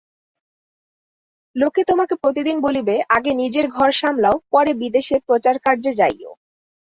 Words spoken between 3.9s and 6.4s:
সামলাও, পরে বিদেশে প্রচারকার্যে যাইও।